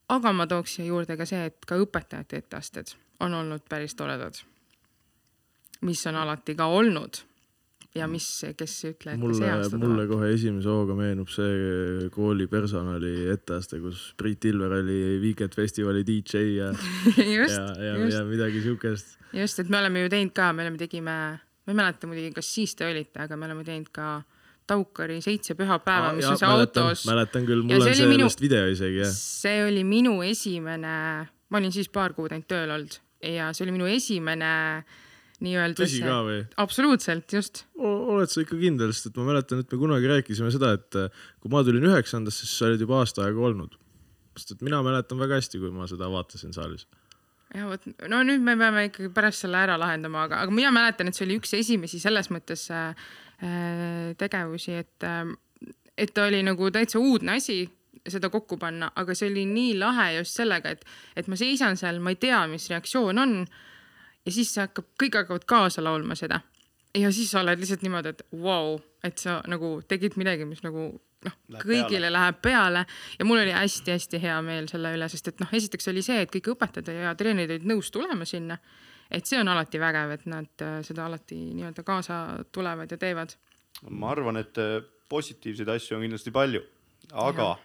[0.10, 4.34] aga ma tooks siia juurde ka see, et ka õpetajate etteasted on olnud päris toredad.
[5.82, 7.31] mis on alati ka olnud
[7.96, 8.26] ja mis,
[8.58, 10.12] kes ei ütle, et see mulle, aasta mulle tuleb.
[10.14, 16.44] kohe esimese hooga meenub see kooli personali etteaste, kus Priit Ilver oli Weekend festivali DJ
[16.56, 16.70] ja,
[17.40, 19.18] just ja, ja, ja midagi siukest.
[19.36, 22.54] just, et me oleme ju teinud ka, me oleme, tegime, ma ei mäleta muidugi, kas
[22.56, 24.22] siis te olite, aga me oleme teinud ka
[24.72, 27.02] Taukari seitse pühapäeva, mis on see autos.
[27.10, 29.12] mäletan küll, mul see on oli minu- sellest video isegi jah.
[29.18, 30.96] see oli minu esimene,
[31.28, 34.52] ma olin siis paar kuud ainult tööl olnud ja see oli minu esimene
[35.46, 36.40] nii-öelda tõsi ka või?
[36.62, 37.64] absoluutselt, just.
[37.82, 41.28] oled sa ikka kindel, sest et ma mäletan, et me kunagi rääkisime seda, et äh,
[41.44, 43.78] kui ma tulin üheksandasse, siis sa olid juba aasta aega olnud.
[44.38, 46.88] sest et mina mäletan väga hästi, kui ma seda vaatasin saalis.
[47.56, 51.10] ja vot, no nüüd me peame ikkagi pärast selle ära lahendama, aga, aga mina mäletan,
[51.12, 53.06] et see oli üks esimesi selles mõttes äh,
[53.44, 55.36] äh, tegevusi, et äh,,
[55.98, 57.64] et ta oli nagu täitsa uudne asi
[58.10, 60.86] seda kokku panna, aga see oli nii lahe just sellega, et,
[61.18, 63.36] et ma seisan seal, ma ei tea, mis reaktsioon on.
[64.26, 66.42] Ja siis see hakkab, kõik hakkavad kaasa laulma seda.
[66.98, 70.64] ja siis sa oled lihtsalt niimoodi, et vau wow,, et sa nagu tegid midagi, mis
[70.66, 70.92] nagu
[71.26, 72.14] noh, kõigile peale.
[72.16, 72.86] läheb peale
[73.20, 76.34] ja mul oli hästi-hästi hea meel selle üle, sest et noh, esiteks oli see, et
[76.34, 78.58] kõik õpetajad ja treenerid olid nõus tulema sinna.
[79.12, 83.36] et see on alati vägev, et nad äh, seda alati nii-öelda kaasa tulevad ja teevad.
[83.90, 86.62] ma arvan, et eh, positiivseid asju on kindlasti palju,
[87.12, 87.56] aga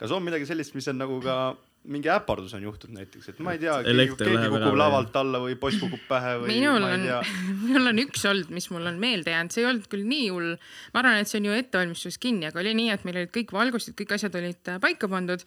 [0.00, 1.56] kas on midagi sellist, mis on nagu ka
[1.88, 5.56] mingi äpardus on juhtunud näiteks, et ma ei tea, keegi, keegi kukub lavalt alla või
[5.60, 7.20] poiss kukub pähe või minul ma ei on tea.
[7.70, 10.54] minul on üks olnud, mis mul on meelde jäänud, see ei olnud küll nii hull.
[10.92, 13.54] ma arvan, et see on ju ettevalmistuses kinni, aga oli nii, et meil olid kõik
[13.56, 15.46] valgustid, kõik asjad olid äh, paika pandud.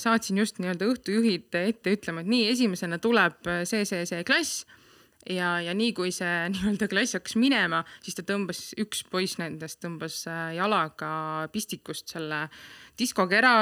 [0.00, 4.62] saatsin just nii-öelda õhtujuhid ette ütlema, et nii, esimesena tuleb äh, see, see, see klass
[5.28, 9.80] ja, ja nii kui see nii-öelda klass hakkas minema, siis ta tõmbas, üks poiss nendest
[9.84, 11.10] tõmbas äh, jalaga
[11.52, 12.46] pistikust selle
[13.00, 13.54] diskokera,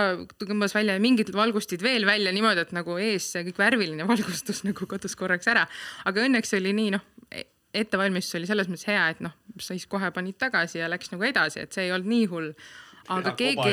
[0.43, 4.91] tõmbas välja mingid valgustid veel välja niimoodi, et nagu ees see kõik värviline valgustus nagu
[4.91, 5.65] kadus korraks ära.
[6.09, 7.07] aga õnneks oli nii noh,
[7.77, 11.27] ettevalmistus oli selles mõttes hea, et noh, sa siis kohe panid tagasi ja läks nagu
[11.29, 12.53] edasi, et see ei olnud nii hull.
[13.15, 13.73] Aga keegi,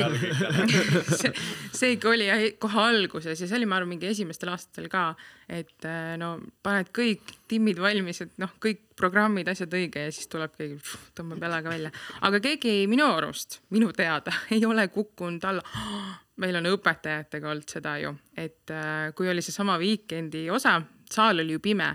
[1.19, 1.31] see,
[1.75, 2.27] see ikka oli
[2.61, 5.05] kohe alguses ja see oli, ma arvan, mingi esimestel aastatel ka,
[5.49, 10.29] et äh, no paned kõik timmid valmis, et noh, kõik programmid, asjad õige ja siis
[10.31, 10.79] tuleb keegi,
[11.17, 11.91] tõmbab jalaga välja.
[12.27, 15.65] aga keegi minu arust, minu teada ei ole kukkunud alla.
[16.43, 21.55] meil on õpetajatega olnud seda ju, et äh, kui oli seesama Weekend'i osa, saal oli
[21.55, 21.93] ju pime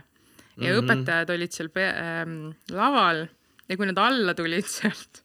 [0.61, 0.81] ja mm -hmm.
[0.81, 3.27] õpetajad olid seal pe- ähm, laval
[3.69, 5.23] ja kui nad alla tulid sealt,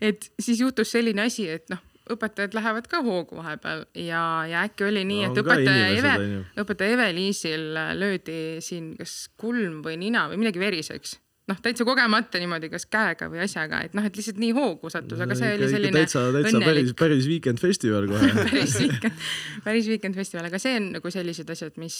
[0.00, 4.86] et siis juhtus selline asi, et noh, õpetajad lähevad ka hoogu vahepeal ja, ja äkki
[4.88, 6.14] oli nii, No et õpetaja Eve
[6.62, 7.66] õpetaja Eve-Liisil
[7.98, 11.18] löödi siin kas kulm või nina või midagi veriseks.
[11.50, 15.18] noh, täitsa kogemata niimoodi, kas käega või asjaga, et noh, et lihtsalt nii hoogu sattus,
[15.18, 18.28] aga see oli selline täitsa, täitsa päris, õnnelik päris Weekend festival kohe.
[18.44, 19.24] päris weekend,
[19.64, 21.96] päris weekend festival, aga see on nagu sellised asjad, mis,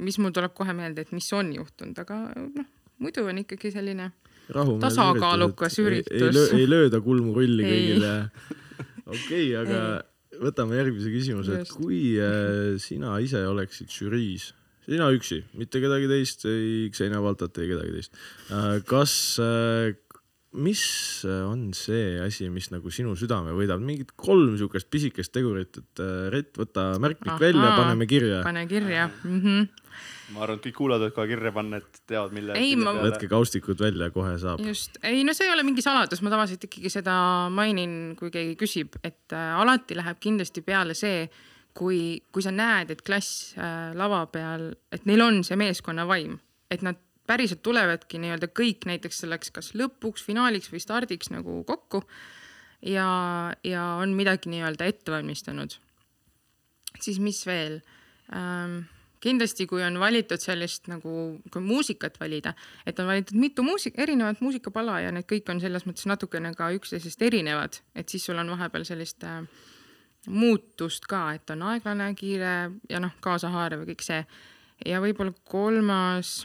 [0.00, 2.70] mis mul tuleb kohe meelde, et mis on juhtunud, aga noh,
[3.04, 4.08] muidu on ikkagi selline
[4.82, 7.72] Tasakaalukas üritus, ei- ei, löö, ei lööda kulmu rulli Ei.
[7.72, 8.12] kõigile.
[9.06, 9.80] okei, aga
[10.42, 14.50] võtame järgmise küsimuse, et kui äh, sina ise oleksid žüriis,
[14.86, 18.18] sina üksi, mitte kedagi teist, ei Xenia Valtat, ei kedagi teist
[18.52, 19.94] äh,, kas äh,,
[20.56, 20.82] mis
[21.26, 26.54] on see asi, mis nagu sinu südame võidab, mingid kolm siukest pisikest tegurit, et Rett,
[26.56, 27.42] võta märkmik Ahaa.
[27.42, 29.40] välja, paneme kirja, pane kirja mm.
[29.42, 29.66] -hmm.
[30.34, 32.56] Ma arvan, et kõik kuulajad võivad kohe kirja panna, et teavad, mille.
[32.58, 34.62] Ei, ma- võtke kaustikud välja, kohe saab.
[34.66, 37.16] just, ei no see ei ole mingi saladus, ma tavaliselt ikkagi seda
[37.54, 41.26] mainin, kui keegi küsib, et äh, alati läheb kindlasti peale see,
[41.76, 42.00] kui,
[42.32, 46.38] kui sa näed, et klass äh, lava peal, et neil on see meeskonna vaim,
[46.72, 52.04] et nad päriselt tulevadki nii-öelda kõik näiteks selleks kas lõpuks, finaaliks või stardiks nagu kokku
[52.86, 53.08] ja,
[53.66, 55.74] ja on midagi nii-öelda ette valmistanud
[57.02, 57.80] siis mis veel
[58.32, 58.84] ähm,?
[59.26, 61.12] kindlasti, kui on valitud sellist nagu,
[61.52, 62.54] kui muusikat valida,
[62.86, 66.70] et on valitud mitu muusik, erinevat muusikapala ja need kõik on selles mõttes natukene ka
[66.76, 69.42] üksteisest erinevad, et siis sul on vahepeal sellist äh,
[70.26, 72.54] muutust ka, et on aeglane, kiire
[72.90, 74.20] ja noh, kaasahaarav ja kõik see.
[74.86, 76.42] ja võib-olla kolmas,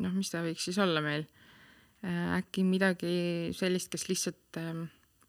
[0.00, 1.26] noh, mis ta võiks siis olla meil
[2.04, 4.86] äh,, äkki midagi sellist, kes lihtsalt ähm,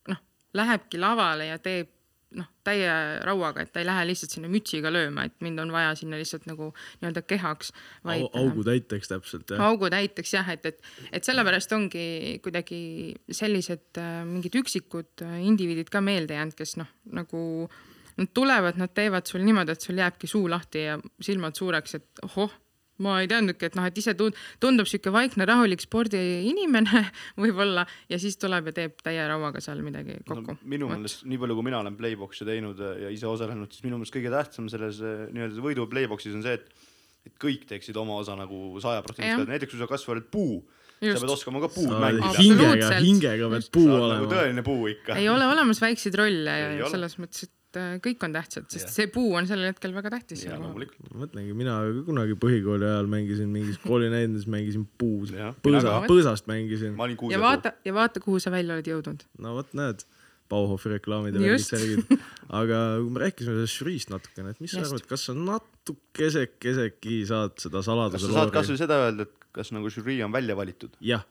[0.09, 0.23] noh,
[0.57, 1.96] lähebki lavale ja teeb
[2.35, 2.91] noh, täie
[3.23, 6.47] rauaga, et ta ei lähe lihtsalt sinna mütsiga lööma, et mind on vaja sinna lihtsalt
[6.49, 7.71] nagu nii-öelda kehaks.
[8.03, 9.63] augu täiteks täpselt jah.
[9.69, 12.07] augu täiteks jah, et, et, et sellepärast ongi
[12.43, 12.81] kuidagi
[13.31, 17.41] sellised äh, mingid üksikud äh, indiviidid ka meelde jäänud, kes noh, nagu
[18.17, 22.25] nad tulevad, nad teevad sul niimoodi, et sul jääbki suu lahti ja silmad suureks, et
[22.25, 22.51] ohoh,
[23.03, 27.03] ma ei teadnudki, et noh, et ise tund- tundub sihuke vaikne, rahulik spordiinimene
[27.43, 30.57] võib-olla ja siis tuleb ja teeb täie rauaga seal midagi no, kokku.
[30.65, 33.99] minu meelest, nii palju, kui mina olen Playboxi teinud äh, ja ise osalenud, siis minu
[34.01, 36.71] meelest kõige tähtsam selles äh, nii-öelda võidu Playboxis on see, et
[37.27, 40.61] et kõik teeksid oma osa nagu sajaprotsendiliselt, näiteks kui sa kasvõi oled puu,
[40.97, 41.21] sa Just.
[41.21, 42.31] pead oskama ka puud sa mängida.
[42.39, 44.29] hingega, hingega pead puu sa nagu olema.
[44.31, 45.17] tõeline puu ikka.
[45.19, 46.93] ei ole olemas väikseid rolle Ei ja ole.
[46.95, 48.93] selles mõttes, et äh, kõik on tähtsad, sest Jah.
[48.93, 50.45] see puu on sellel hetkel väga tähtis.
[50.47, 51.09] ja loomulikult.
[51.11, 51.77] ma mõtlengi, mina
[52.07, 54.87] kunagi põhikooli ajal mängisin mingis koolinäidenduses mängisin
[55.33, 56.95] Jah., põõsa põõsast mängisin.
[57.31, 59.27] ja vaata, ja vaata, kuhu sa välja oled jõudnud.
[59.43, 60.05] no vot näed,
[60.47, 61.73] Bauhofi reklaamid ja mingid Just.
[61.73, 62.19] särgid.
[62.61, 64.93] aga kui me rääkisime sellest žüriist natukene, et mis sa Just.
[64.93, 69.73] arvad, kas sa natukesekesegi saad seda kas saladuse sa saad kasvõi seda öelda, et kas
[69.75, 70.95] nagu žürii on välja valitud?
[71.03, 71.25] jah,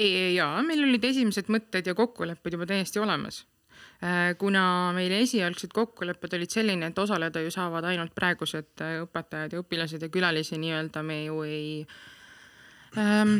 [0.00, 3.44] jaa, meil olid esimesed mõtted ja kokkulepped juba täiesti olemas.
[4.40, 4.64] Kuna
[4.96, 10.06] meil esialgsed kokkulepped olid selline, et osaleda ju saavad ainult praegused äh, õpetajad ja õpilased
[10.06, 11.66] ja külalisi nii-öelda me ju ei
[12.96, 13.38] ähm,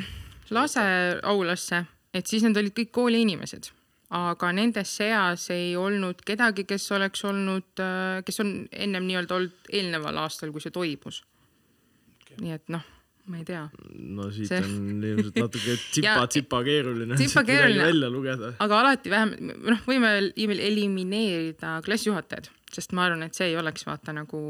[0.53, 0.85] lase
[1.23, 3.73] aulasse, et siis need olid kõik kooli inimesed
[4.11, 7.83] aga nende seas ei olnud kedagi, kes oleks olnud,
[8.27, 11.23] kes on ennem nii-öelda olnud eelneval aastal, kui see toimus
[12.19, 12.41] okay..
[12.43, 12.83] nii et noh,
[13.27, 13.67] ma ei tea,
[14.17, 17.85] no siit See- on ilmselt natuke tsipa-tsipa keeruline Tsipa keeruline.
[17.85, 18.55] välja lugeda.
[18.59, 23.87] aga alati vähemalt, noh, võime veel elimineerida klassijuhatajad, sest ma arvan, et see ei oleks
[23.87, 24.41] vaata nagu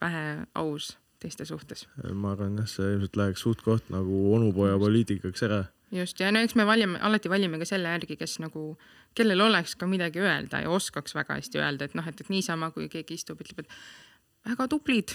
[0.00, 0.24] vähe
[0.60, 1.86] aus teiste suhtes.
[2.12, 5.62] ma arvan jah, see ilmselt läheks suht-koht nagu onupoja poliitikaks ära.
[5.94, 8.74] just, ja no eks me valime, alati valime ka selle järgi, kes nagu,
[9.14, 12.70] kellel oleks ka midagi öelda ja oskaks väga hästi öelda, et noh, et, et niisama,
[12.74, 15.14] kui keegi istub, ütleb, et väga tublid,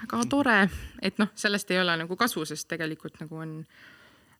[0.00, 0.58] väga tore,
[1.04, 3.54] et noh, sellest ei ole nagu kasu, sest tegelikult nagu on,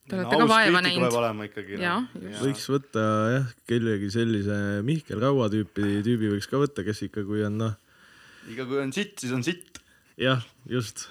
[0.09, 1.13] te olete ka vaeva näinud.
[1.13, 2.43] just.
[2.43, 7.45] võiks võtta jah, kellegi sellise Mihkel Raua tüüpi, tüübi võiks ka võtta, kes ikka, kui
[7.47, 7.75] on noh,
[8.53, 9.83] iga kui on sitt, siis on sitt.
[10.21, 11.07] jah, just,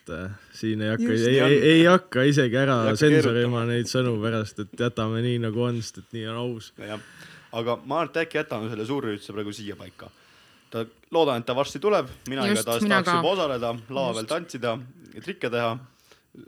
[0.00, 4.64] et äh, siin ei hakka, ei, ei, ei hakka isegi ära tsensorima neid sõnu pärast,
[4.64, 6.72] et jätame nii nagu on, sest et nii on aus.
[7.52, 10.08] aga ma arvan, et äkki jätame selle suurürituse praegu siia paika.
[10.72, 14.76] ta, loodan, et ta varsti tuleb, mina igatahes tahaks juba osaleda, lava peal tantsida,
[15.20, 15.72] trikke teha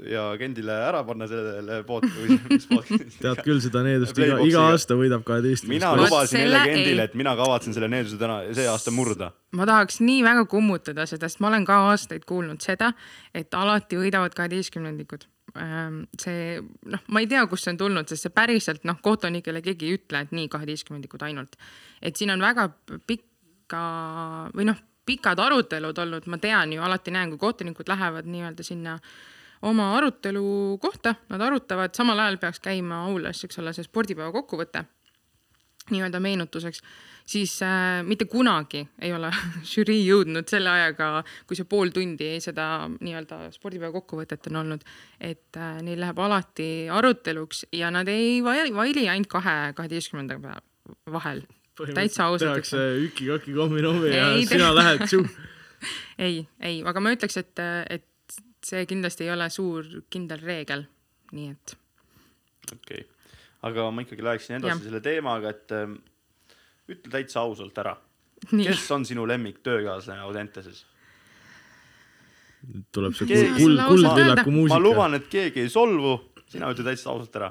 [0.09, 3.19] ja Kendile ära panna sellele pood- või mis podcast'i.
[3.21, 5.75] tead küll seda needust, iga, iga aasta võidab kaheteistkümnest.
[5.75, 9.31] mina lubasin selle jälle Kendile, et mina kavatsen selle needuse täna, see aasta murda.
[9.53, 12.95] ma tahaks nii väga kummutada seda, sest ma olen ka aastaid kuulnud seda,
[13.35, 15.29] et alati võidavad kaheteistkümnendikud.
[16.19, 16.57] see
[16.91, 20.01] noh, ma ei tea, kust see on tulnud, sest see päriselt noh, kohtunikele keegi ei
[20.01, 21.61] ütle, et nii kaheteistkümnendikud ainult.
[22.01, 22.71] et siin on väga
[23.65, 28.63] pikka või noh, pikad arutelud olnud, ma tean ju alati näen, kui kohtunikud lähevad nii-öelda
[28.63, 28.99] sinna
[29.63, 34.85] oma arutelu kohta, nad arutavad, samal ajal peaks käima aulas, eks ole, see spordipäeva kokkuvõte
[35.93, 36.81] nii-öelda meenutuseks,
[37.29, 39.29] siis äh, mitte kunagi ei ole
[39.73, 44.87] žürii jõudnud selle ajaga, kui see pool tundi seda nii-öelda spordipäeva kokkuvõtet on olnud,
[45.21, 50.41] et äh, neil läheb alati aruteluks ja nad ei vaili, ainult kahe kaheteistkümnenda
[51.13, 51.45] vahel.
[51.75, 55.23] Täitsa ausalt tehakse üki-kaki kommi-nommi ja Ei sina tee- lähed tšu.
[56.27, 60.87] ei, ei, aga ma ütleks, et, et see kindlasti ei ole suur kindel reegel,
[61.35, 61.77] nii et
[62.73, 63.11] okei okay.,
[63.65, 64.83] aga ma ikkagi läheksin edasi Jah.
[64.87, 65.99] selle teemaga, et ähm,
[66.91, 67.97] ütle täitsa ausalt ära,
[68.51, 70.85] kes on sinu lemmik töökaaslane Audenteses?
[72.95, 73.27] tuleb see
[73.59, 74.81] kuldvillaku ma muusika.
[74.81, 76.17] luban, et keegi ei solvu,
[76.49, 77.51] sina ütle täitsa ausalt ära.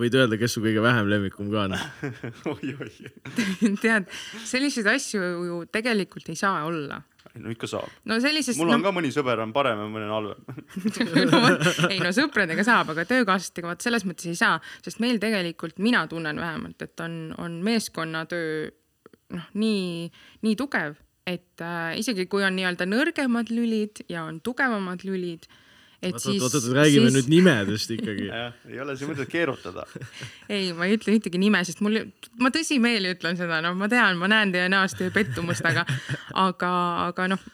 [0.00, 1.76] Võid öelda, kes su kõige vähem lemmikum ka on.
[2.52, 3.12] oi-oi,
[3.82, 4.10] tead,
[4.48, 7.02] selliseid asju ju tegelikult ei saa olla.
[7.38, 7.92] no ikka saab.
[8.08, 10.42] no sellisest mul on ka mõni sõber on parem ja mõni on halvem.
[11.92, 16.04] ei no sõpradega saab, aga töökaaslastega vaat selles mõttes ei saa, sest meil tegelikult, mina
[16.10, 18.70] tunnen vähemalt, et on, on meeskonnatöö
[19.36, 20.12] noh, nii,
[20.46, 20.96] nii tugev,
[21.28, 25.46] et äh, isegi kui on nii-öelda nõrgemad lülid ja on tugevamad lülid,
[26.02, 28.28] et oot, siis oot, oot, räägime nüüd nimedest ikkagi.
[28.72, 29.84] ei ole siin mõtet keerutada.
[30.54, 32.00] ei, ma ei ütle ühtegi nime, sest mul,
[32.42, 35.86] ma tõsimeeli ütlen seda, noh, ma tean, ma näen teie näost teie pettumust, aga,
[36.46, 36.72] aga,
[37.08, 37.44] aga noh,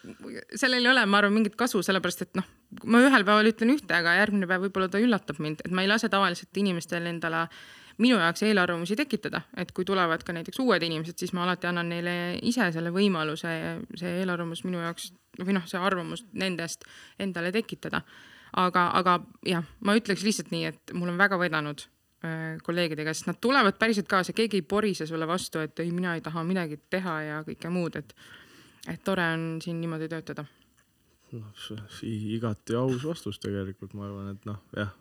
[0.54, 2.46] sellel ei ole, ma arvan, mingit kasu, sellepärast et noh,
[2.88, 5.90] ma ühel päeval ütlen ühte, aga järgmine päev võib-olla ta üllatab mind, et ma ei
[5.90, 7.46] lase tavaliselt inimestel endale
[7.98, 11.88] minu jaoks eelarvamusi tekitada, et kui tulevad ka näiteks uued inimesed, siis ma alati annan
[11.90, 12.12] neile
[12.46, 13.54] ise selle võimaluse
[13.98, 15.10] see eelarvamus minu jaoks
[15.42, 16.86] või noh, see arvamus nendest
[17.18, 18.02] endale tekitada.
[18.56, 21.84] aga, aga jah, ma ütleks lihtsalt nii, et mul on väga vedanud
[22.24, 26.14] äh, kolleegidega, sest nad tulevad päriselt kaasa, keegi ei porise sulle vastu, et ei, mina
[26.16, 28.14] ei taha midagi teha ja kõike muud, et
[28.88, 30.44] et tore on siin niimoodi töötada.
[31.28, 31.66] noh,
[32.08, 34.94] igati aus vastus tegelikult, ma arvan, et noh, jah,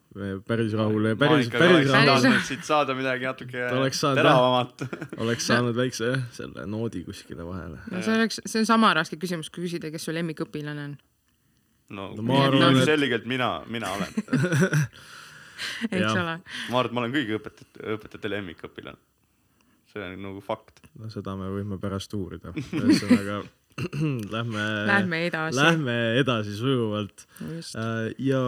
[0.48, 4.84] päris rahul päris, päris rahul siit saada midagi natuke Ta oleks saanud, teravamat.
[5.24, 7.80] oleks saanud väikse jah, selle noodi kuskile vahele.
[7.92, 10.98] no see oleks, see on sama raske küsimus, kui küsida, kes su lemmikõpilane on.
[11.90, 14.14] No, No ma arvan, et- selgelt mina, mina olen.
[15.92, 16.36] eks ole.
[16.72, 19.00] ma arvan, et ma olen kõigi õpetajate, õpetajate lemmikõpilane.
[19.92, 20.82] see on nagu fakt.
[21.00, 22.52] no seda me võime pärast uurida.
[22.56, 23.40] ühesõnaga
[24.36, 25.58] lähme, Lähme edasi.
[25.60, 27.28] Lähme edasi sujuvalt
[27.78, 28.40] Äh, ja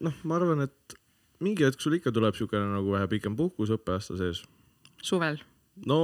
[0.00, 0.94] noh, ma arvan, et
[1.44, 4.42] mingi hetk sul ikka tuleb siukene nagu vähe pikem puhkus õppeaasta sees.
[5.04, 5.40] suvel.
[5.88, 5.98] No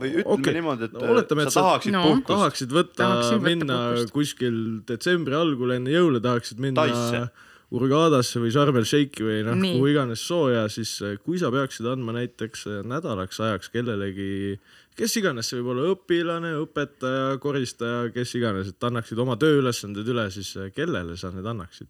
[0.00, 0.54] või ütleme okei.
[0.58, 2.02] niimoodi, et No oletame, et sa tahaksid No.
[2.08, 2.26] puhkust.
[2.32, 3.08] tahaksid võtta,
[3.44, 4.12] minna puhkust.
[4.16, 4.56] kuskil
[4.88, 7.30] detsembri algul enne jõule, tahaksid minna Taisse.
[7.72, 11.86] Urgadasse või Sharm el Sheikhi või noh, kuhu iganes sooja, siis eh, kui sa peaksid
[11.88, 14.58] andma näiteks eh, nädalaks ajaks kellelegi,
[14.94, 20.26] kes iganes see võib olla, õpilane, õpetaja, koristaja, kes iganes, et annaksid oma tööülesanded üle,
[20.30, 21.88] siis eh, kellele sa need annaksid?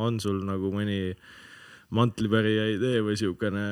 [0.00, 1.12] on sul nagu mõni
[1.90, 3.64] mantlipärija idee või siukene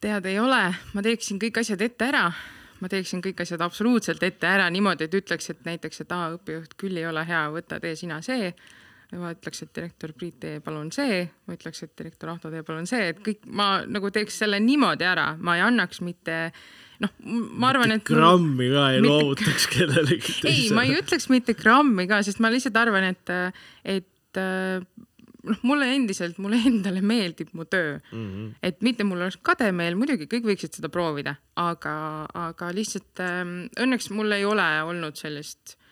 [0.00, 0.62] tead, ei ole,
[0.94, 2.28] ma teeksin kõik asjad ette ära.
[2.76, 6.74] ma teeksin kõik asjad absoluutselt ette ära niimoodi, et ütleks, et näiteks, et aa, õppejuht
[6.76, 8.52] küll ei ole hea, võta tee sina see.
[9.16, 12.88] ma ütleks, et direktor Priit, tee palun see, ma ütleks, et direktor Ahto, tee palun
[12.90, 16.36] see, et kõik ma nagu teeks selle niimoodi ära, ma ei annaks mitte
[17.00, 17.12] noh,
[17.56, 18.04] ma arvan, et.
[18.04, 22.52] grammi ka ei mitte- loovutaks kellelegi ei, ma ei ütleks mitte grammi ka, sest ma
[22.52, 23.36] lihtsalt arvan, et,
[23.96, 24.36] et
[25.46, 28.26] noh, mulle endiselt, mulle endale meeldib mu töö mm.
[28.26, 28.52] -hmm.
[28.62, 31.96] et mitte mul oleks kademeel, muidugi kõik võiksid seda proovida, aga,
[32.34, 35.86] aga lihtsalt ähm, õnneks mul ei ole olnud sellist äh,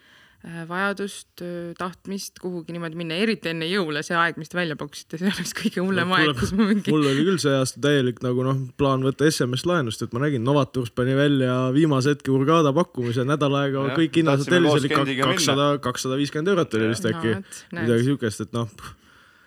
[0.69, 1.41] vajadust,
[1.77, 5.55] tahtmist kuhugi niimoodi minna, eriti enne jõule, see aeg, mis te välja pakkusite, see oleks
[5.57, 6.91] kõige hullem No, aeg, kus ma mingi.
[6.93, 10.45] mul oli küll see aasta täielik nagu noh, plaan võtta SMS laenust, et ma nägin,
[10.45, 15.71] Novatours pani välja viimase hetke Urgada pakkumise, nädal aega Jah, kõik hinnad hotellis oli kakssada,
[15.83, 18.69] kakssada viiskümmend eurot oli vist äkki No, midagi siukest, et noh,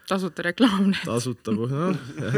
[0.08, 0.90] tasuta reklaam.
[1.04, 1.70] tasuta, noh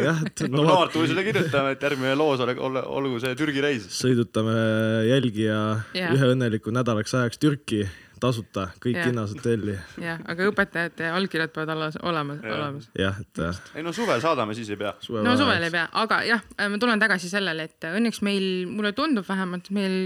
[0.07, 3.89] jah, no Novartusele kirjutame, et järgmine loos ole, ole, olgu see Türgi reis.
[4.01, 4.55] sõidutame
[5.09, 5.59] jälgija
[5.97, 6.15] Jah.
[6.15, 7.85] ühe õnneliku nädalaks ajaks Türki
[8.21, 9.09] tasuta, kõik Jah.
[9.09, 12.91] hinnad hotelli, jah, aga õpetajate allkirjad peavad alles olema, olemas.
[12.99, 14.93] jah, et äh, ei no suvel saadame, siis ei pea.
[15.25, 19.25] no suvel ei pea, aga jah, ma tulen tagasi sellele, et õnneks meil, mulle tundub
[19.29, 19.97] vähemalt, meil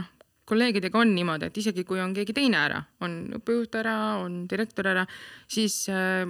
[0.00, 0.10] noh,
[0.50, 3.96] kolleegidega on niimoodi, et isegi kui on keegi teine ära, on õppejuht ära,
[4.26, 5.08] on direktor ära,
[5.48, 6.28] siis äh,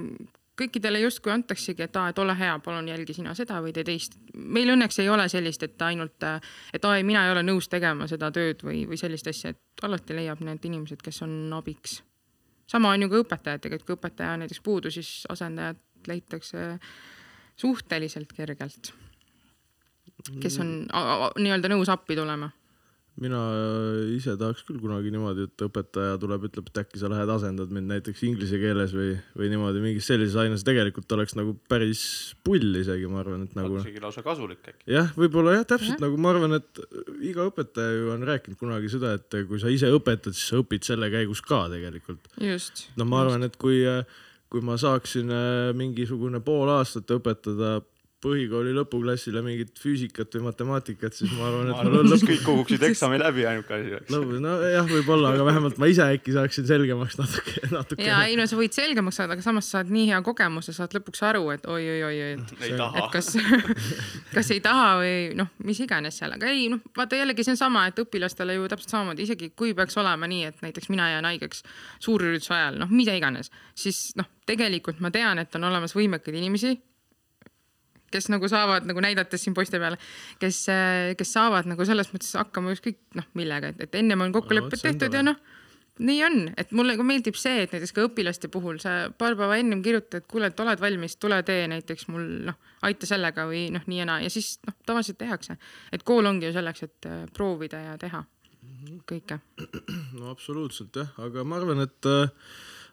[0.59, 4.17] kõikidele justkui antaksegi, et aa, et ole hea, palun jälgi sina seda või tee teist.
[4.35, 6.23] meil õnneks ei ole sellist, et ainult,
[6.73, 9.85] et aa ei, mina ei ole nõus tegema seda tööd või, või sellist asja, et
[9.87, 12.01] alati leiab need inimesed, kes on abiks.
[12.67, 16.79] sama on ju ka õpetajatega, et kui õpetaja on näiteks puudu, siis asendajat leitakse
[17.55, 18.93] suhteliselt kergelt,
[20.41, 20.87] kes on
[21.39, 22.49] nii-öelda nõus appi tulema.
[23.21, 23.39] Mina
[24.11, 27.87] ise tahaks küll kunagi niimoodi, et õpetaja tuleb, ütleb, et äkki sa lähed asendad mind
[27.93, 32.03] näiteks inglise keeles või, või niimoodi mingis sellises aines, tegelikult oleks nagu päris
[32.45, 34.83] pull isegi, ma arvan, et nagu isegi lausa kasulik äkki.
[34.91, 36.83] jah, võib-olla jah, täpselt nagu ma arvan, et
[37.31, 40.87] iga õpetaja ju on rääkinud kunagi seda, et kui sa ise õpetad, siis sa õpid
[40.87, 42.27] selle käigus ka tegelikult.
[42.43, 42.89] just.
[42.99, 43.79] no ma arvan, et kui,
[44.51, 47.77] kui ma saaksin äh, mingisugune pool aastat õpetada
[48.25, 52.43] põhikooli lõpuklassile mingit füüsikat või matemaatikat, siis ma arvan, ma et mul arvan, lõpu, kõik
[52.47, 54.39] kukuksid eksami läbi, ainuke asi oleks.
[54.45, 58.05] nojah, võib-olla, aga vähemalt ma ise äkki saaksin selgemaks natuke, natuke.
[58.05, 61.21] ja ei no sa võid selgemaks saada, aga samas saad nii hea kogemuse, saad lõpuks
[61.29, 63.03] aru, et oi-oi-oi, et et.
[63.13, 63.31] kas,
[64.35, 67.61] kas ei taha või noh, mis iganes seal, aga ei noh, vaata jällegi see on
[67.61, 71.29] sama, et õpilastele ju täpselt samamoodi, isegi kui peaks olema nii, et näiteks mina jään
[71.29, 71.63] haigeks
[72.07, 76.75] suurürituse ajal, noh, mida iganes, siis noh, tegelikult ma tean, et on olemas võimekaid inimesi,
[78.15, 79.99] kes nagu saavad nagu näidates siin poiste peale,
[80.41, 80.63] kes,
[81.19, 84.79] kes saavad nagu selles mõttes hakkama ükskõik noh, millega, et, et ennem on No, kokkulepped
[84.79, 85.37] on tehtud ja noh,
[86.03, 89.59] nii on, et mulle ka meeldib see, et näiteks ka õpilaste puhul sa paar päeva
[89.61, 93.67] ennem kirjutad, et kuule, et oled valmis, tule tee näiteks mul noh, aita sellega või
[93.75, 95.57] noh, nii ja naa ja siis noh, tavaliselt tehakse.
[95.95, 98.23] et kool ongi ju selleks, et äh, proovida ja teha
[99.07, 99.39] kõike.
[100.19, 102.51] no absoluutselt jah, aga ma arvan, et äh,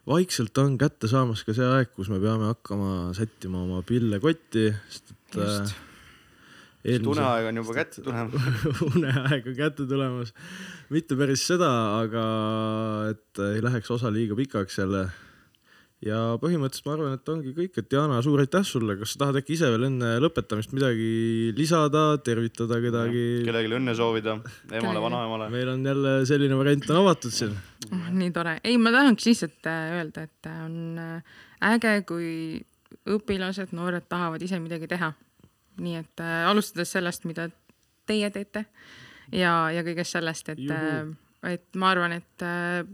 [0.09, 4.69] vaikselt on kätte saamas ka see aeg, kus me peame hakkama sättima oma pille kotti,
[4.91, 5.75] sest et äh, Just.
[6.83, 8.47] eelmise uneaeg on juba kätte tulemas.
[8.91, 10.33] uneaeg on kätte tulemas.
[10.91, 11.73] mitte päris seda,
[12.03, 12.25] aga
[13.13, 15.07] et ei läheks osa liiga pikaks jälle.
[16.03, 19.39] ja põhimõtteliselt ma arvan, et ongi kõik, et Jana, suur aitäh sulle, kas sa tahad
[19.39, 23.45] äkki ise veel enne lõpetamist midagi lisada, tervitada kedagi?
[23.47, 25.53] kellelegi õnne soovida, emale, vanaemale.
[25.55, 27.55] meil on jälle selline variant on avatud siin.
[27.93, 28.11] oh,.
[28.11, 31.41] nii tore, ei, ma tahaks lihtsalt äh, öelda, et äh, on äh,
[31.73, 32.31] äge, kui
[33.09, 35.13] õpilased, noored tahavad ise midagi teha.
[35.83, 37.49] nii et äh, alustades sellest, mida
[38.07, 38.67] teie teete
[39.33, 41.13] ja, ja kõigest sellest, et Juhu.,
[41.43, 42.85] et ma arvan, et äh,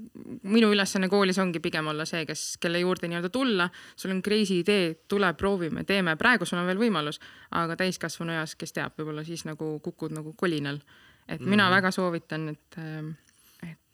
[0.49, 3.69] minu ülesanne koolis ongi pigem olla see, kes, kelle juurde nii-öelda tulla.
[3.97, 7.21] sul on crazy idee, tule proovime, teeme, praegu sul on veel võimalus,
[7.51, 10.81] aga täiskasvanu eas, kes teab, võib-olla siis nagu kukud nagu kolinal.
[11.29, 11.77] et mina mm -hmm.
[11.77, 13.05] väga soovitan, et äh,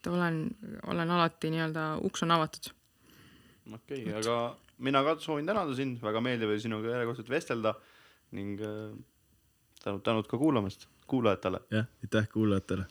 [0.05, 0.51] et olen,
[0.87, 2.71] olen alati nii-öelda, uks on avatud.
[3.73, 7.75] okei okay,, aga mina ka soovin tänada sind, väga meeldiv oli sinuga järjekordselt vestelda
[8.37, 8.93] ning äh,
[9.83, 11.65] tänud, tänud ka kuulamast, kuulajatele.
[11.71, 12.85] jah, aitäh kuulajatele.